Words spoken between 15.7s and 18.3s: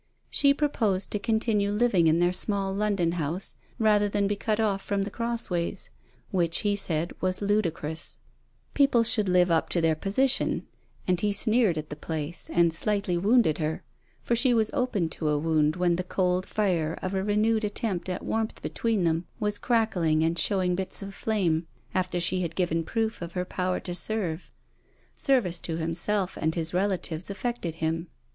when the cold fire of a renewed attempt at